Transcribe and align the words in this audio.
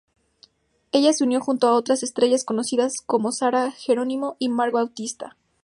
Ella 0.91 1.13
se 1.13 1.23
unió 1.23 1.39
junto 1.41 1.67
a 1.67 1.75
otras 1.75 2.01
estrellas 2.01 2.43
conocidas 2.43 2.95
como 3.05 3.31
Sarah 3.31 3.69
Geronimo 3.69 4.35
y 4.39 4.49
Mark 4.49 4.71
Bautista. 4.73 5.37